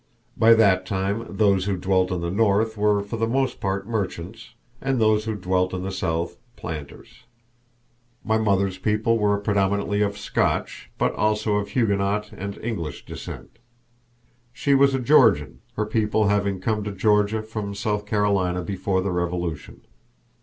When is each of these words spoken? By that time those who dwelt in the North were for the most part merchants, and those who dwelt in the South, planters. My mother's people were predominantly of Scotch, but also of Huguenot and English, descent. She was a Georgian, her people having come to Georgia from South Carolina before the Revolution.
By 0.35 0.55
that 0.55 0.87
time 0.87 1.27
those 1.29 1.65
who 1.65 1.77
dwelt 1.77 2.09
in 2.09 2.21
the 2.21 2.31
North 2.31 2.75
were 2.75 3.03
for 3.03 3.17
the 3.17 3.27
most 3.27 3.59
part 3.59 3.87
merchants, 3.87 4.55
and 4.81 4.97
those 4.99 5.25
who 5.25 5.35
dwelt 5.35 5.75
in 5.75 5.83
the 5.83 5.91
South, 5.91 6.37
planters. 6.55 7.25
My 8.23 8.39
mother's 8.39 8.79
people 8.79 9.19
were 9.19 9.37
predominantly 9.37 10.01
of 10.01 10.17
Scotch, 10.17 10.89
but 10.97 11.13
also 11.13 11.57
of 11.57 11.67
Huguenot 11.69 12.31
and 12.31 12.57
English, 12.63 13.05
descent. 13.05 13.59
She 14.51 14.73
was 14.73 14.95
a 14.95 14.99
Georgian, 14.99 15.61
her 15.75 15.85
people 15.85 16.29
having 16.29 16.59
come 16.61 16.83
to 16.83 16.91
Georgia 16.91 17.43
from 17.43 17.75
South 17.75 18.07
Carolina 18.07 18.63
before 18.63 19.01
the 19.03 19.11
Revolution. 19.11 19.81